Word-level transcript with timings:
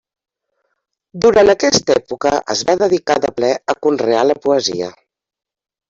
Durant 1.25 1.51
aquesta 1.53 1.95
època 2.01 2.33
es 2.55 2.65
va 2.71 2.77
dedicar 2.83 3.21
de 3.27 3.35
ple 3.39 3.55
a 3.75 3.79
conrear 3.89 4.29
la 4.33 4.41
poesia. 4.49 4.93